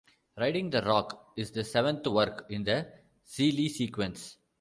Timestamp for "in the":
2.49-2.91